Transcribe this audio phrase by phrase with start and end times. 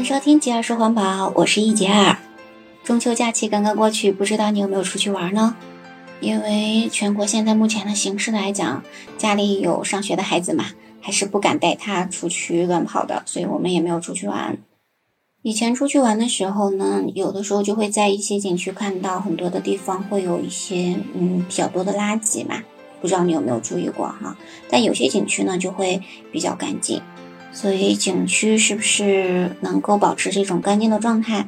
[0.00, 2.16] 欢迎收听杰尔说环保，我是易杰尔。
[2.82, 5.54] 中秋假期刚刚过去，不知道你有没有出去玩呢？
[6.20, 8.82] 因为全国现在目前的形势来讲，
[9.18, 10.64] 家里有上学的孩子嘛，
[11.02, 14.56] 还是不敢带他出去乱跑的，所以我们也没有出去玩。
[15.42, 22.62] 以前出去玩的时候呢，有的时候就会在一些景区看到很多的地方会有一些嗯比较多的垃圾嘛，
[23.02, 24.34] 不知道你有没有注意过哈？
[24.70, 26.00] 但有些景区呢就会
[26.32, 27.02] 比较干净，
[27.52, 31.46] 所以景区是不是能够保持这种干净的状态，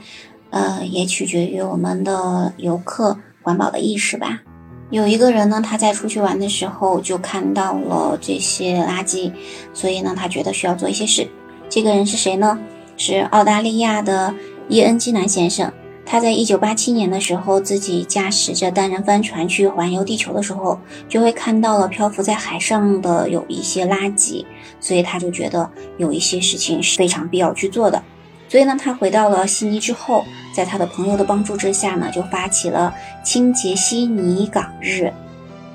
[0.51, 4.43] 呃，也取决于我们的游客环保的意识吧。
[4.91, 9.33] 有一个人呢，他在出去玩的时候就看到了这些垃圾，
[9.73, 11.27] 所以呢，他觉得需要做一些事。
[11.69, 12.59] 这个人是谁呢？
[12.99, 14.35] 是澳大利亚的
[14.69, 15.73] 伊恩基南先生，
[16.13, 24.45] 他在一九八七年的时候，自己驾驶着单人帆船去环游地球的时候，就会看到了漂浮在海上的有一些垃圾，
[24.79, 28.03] 所以他就觉得有一些事情是非常必要去做的。
[28.47, 30.23] 所以呢，他回到了悉尼之后，
[30.55, 35.11] 在他的朋友的帮助之下呢，就发起了清洁悉尼港日，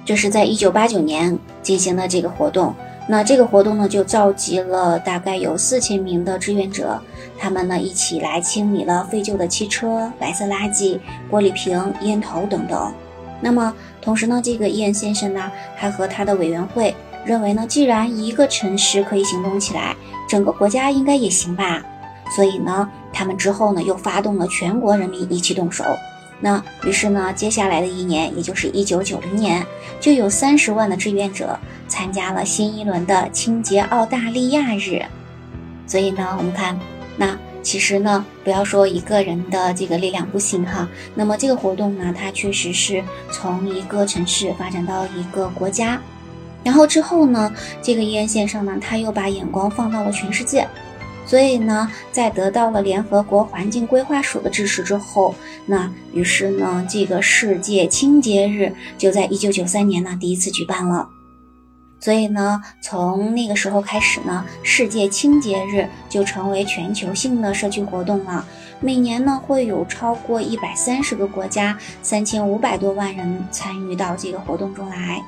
[0.05, 2.75] 这是在一九八九年进行的这个活动。
[3.09, 7.01] 那这个活动呢，就召集了大概有四千名的志愿者，
[7.37, 10.99] 他们呢一起来清理了废旧的汽车、白色垃圾、
[11.31, 12.93] 玻璃瓶、烟头等等。
[13.39, 19.95] 那么同时呢，这个伊恩先生呢，还和他的委员会认为呢，既然一个城市可以行动起来，
[20.27, 21.81] 整个国家应该也行吧。
[22.35, 25.85] 所以呢，他们之后呢，又发动了全国人民一起动手。
[26.39, 29.65] 那于是呢，接下来的一年，也就是一九九零年，
[29.99, 31.57] 就有三十万的志愿者
[31.87, 35.03] 参加了新一轮的清洁澳大利亚日。
[35.87, 36.79] 所以呢，我们看，
[37.17, 40.87] 那其实呢，不要说一个人的这个力量不行哈。
[41.15, 45.99] 那么这个活动呢，它确实是从一个城市发展到一个国家，
[46.63, 47.51] 然后之后呢，
[47.81, 50.67] 这个伊恩先生呢，他又把眼光放到了全世界。
[51.27, 61.09] 所以呢，在得到了联合国环境规划署的支持之后，那于是呢，这个世界清洁日就在一九九三年呢第一次举办了。
[61.99, 68.45] 所以呢，从那个时候开始呢，世界清洁日就成为全球性的社区活动了。
[68.79, 75.21] 每年呢，会有超过一百三十个国家、三千五百多万人参与到这个活动中来。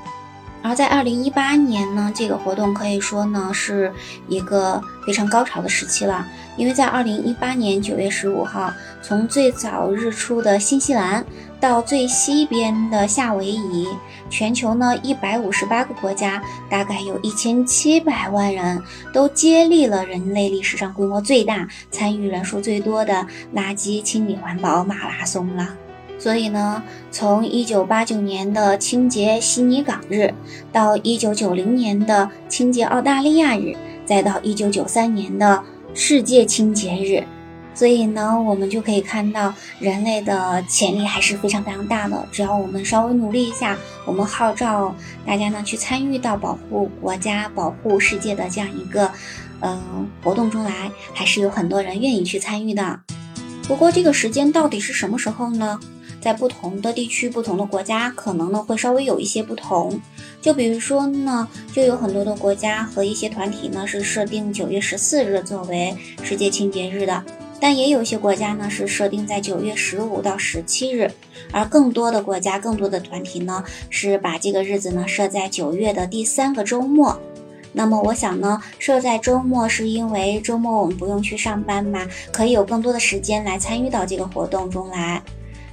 [0.61, 3.91] 而在二零一八年呢，这个活动可以说呢是
[4.27, 6.27] 一个非常高潮的时期了，
[6.57, 8.71] 因为在二零一八年九月十五号，
[9.01, 11.25] 从最早日出的新西兰
[11.61, 13.87] 到最西边的夏威夷，
[14.29, 18.81] 全球呢一百五十八个国家，大概有一千七百万人
[19.13, 25.69] 都接力了人类历史上规模最大、参与人数最多的垃圾清理环保马拉松了。
[26.19, 30.33] 所以呢，从一九八九年的清洁悉尼港日，
[30.71, 33.75] 到一九九零年的清洁澳大利亚日，
[34.05, 35.63] 再到一九九三年的
[35.93, 37.23] 世界清洁日，
[37.73, 42.27] 所以呢，我们就可以看到人类的潜力还是非常非常大的。
[42.33, 44.93] 只要我们稍微努力一下，我们号召
[45.25, 49.09] 大家呢去参与到保护国家、保护世界的这样一个
[49.61, 52.99] 嗯活动中来，还是有很多人愿意去参与的。
[53.69, 55.79] 不过这个时间到底是什么时候呢？
[56.21, 59.99] 在不同的地区、不同的国家，可能呢会稍微有一些不同。
[60.41, 67.23] 就比如说呢，就有很多的国家和一些团体呢是设定九月十四日作为世界清洁日的，
[67.59, 71.11] 但也有一些国家呢是设定在九月十五到十七日，
[71.51, 77.19] 而更多的国家、更多的团体呢是把这个日子呢设在九月的第三个周末。
[77.71, 85.21] 那么我想呢，设在周末是因为周末我们不用去上班嘛，可以有更多的时间来参与到这个活动中来。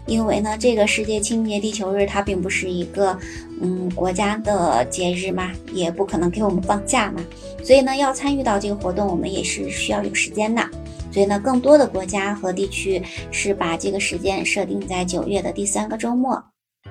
[0.06, 3.18] 因为呢，这个世界清洁地球日它并不是一个
[3.60, 7.22] 嗯国家的节日嘛，也不可能给我们放假嘛，
[7.62, 10.62] 所以呢，要参与到这个活动，我们也是需要有时间的。
[11.10, 16.42] 所以呢，更多的国家和地区是把这个时间设定在九月的第三个周末。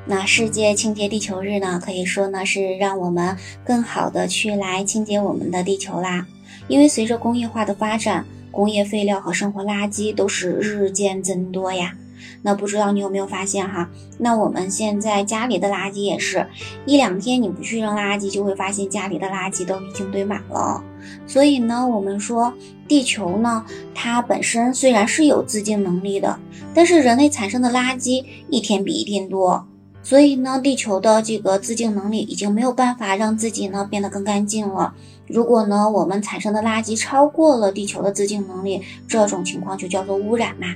[0.07, 6.27] 那世界清洁地球日呢，可以说呢是让我们更好的去来清洁我们的地球啦。
[6.67, 11.95] 因为随着工业化的发展，工业废料和生活垃圾都是日渐增多呀。
[12.41, 13.89] 那不知道你有没有发现哈？
[14.17, 16.47] 那我们现在家里的垃圾也是
[16.85, 20.83] 一两天你不去扔垃圾，就会发现家里的垃圾都已经堆满了。
[21.27, 22.53] 所以呢，我们说
[22.87, 23.63] 地球呢，
[23.93, 26.39] 它本身虽然是有自净能力的，
[26.73, 29.67] 但是人类产生的垃圾一天比一天多，
[30.01, 34.93] 所以呢，地球的这个自净能力已经没有办法让自己呢变得更干净了。
[35.27, 40.67] 如果呢，我们产生的垃圾超过了地球的自净能力，这种情况就叫做污染嘛。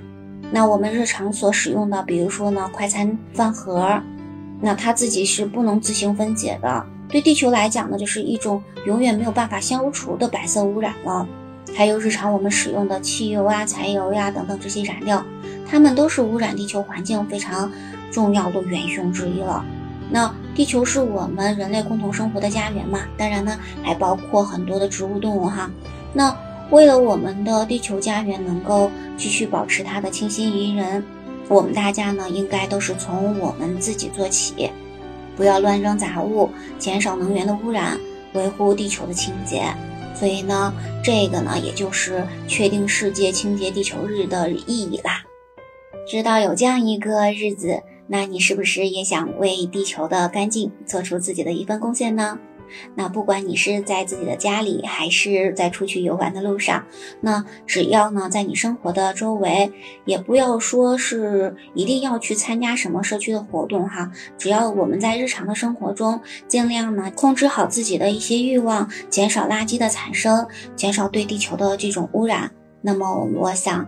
[0.51, 4.01] 那我们日常所使用的，比如说呢，快餐饭盒，
[4.61, 11.27] 那它自己是不能自行分解的，对地球来讲呢，就是一种永远没有办法消除的白色污染了。
[11.75, 15.23] 还有日常我们使用的汽油啊、柴油呀等等这些燃料，
[15.69, 17.71] 它们都是污染地球环境非常
[18.11, 19.63] 重要的元凶之一了。
[20.09, 23.01] 那地球是我们人类共同生活的家园嘛？
[23.15, 25.69] 当然呢，还包括很多的植物动物哈。
[26.11, 26.35] 那
[26.71, 31.03] 为了我们的地球家园能够继续保持它的清新宜人，
[31.47, 34.69] 我们大家呢应该都是从我们自己做起，
[35.35, 37.99] 不要乱扔杂物，减少能源的污染，
[38.33, 39.63] 维护地球的清洁。
[40.15, 40.73] 所以呢，
[41.03, 45.23] 这个呢也就是确定世界清洁地球日的意义啦。
[46.07, 47.81] 知道有这样一个日子。
[48.11, 52.39] 那你是不是也想为地球的干净做出自己的一份贡献呢？
[52.95, 56.85] 那不管你是在自己的家里，还是在出去游玩的路上，
[57.21, 59.71] 那只要呢在你生活的周围，
[60.05, 72.51] 也不要说是一定要去参加什么社区的活动哈，只要我们在日常的生活中尽量呢控制好自己的一些欲望，减少垃圾的产生，减少对地球的这种污染，
[72.81, 73.87] 那么我想。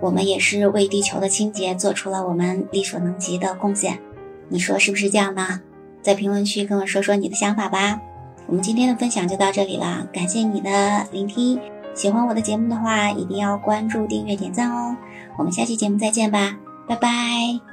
[0.00, 4.00] 我们也是为地球的清洁做出了我们力所能及的贡献，
[4.48, 5.60] 你说是不是这样呢？
[6.02, 8.00] 在评论区跟我说说你的想法吧。
[8.46, 11.60] 我们今天的分享就到这里了，感谢你的聆听。
[11.94, 14.96] 喜欢我的节目的话，一定要关注、订阅、点赞哦。
[15.36, 16.56] 我们下期节目再见吧，
[16.86, 17.71] 拜拜。